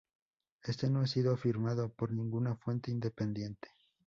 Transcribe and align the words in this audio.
Este 0.63 0.89
no 0.89 1.01
ha 1.01 1.05
sido 1.05 1.31
afirmado 1.31 1.93
por 1.93 2.11
ninguna 2.11 2.55
fuente 2.55 2.89
independiente. 2.89 3.69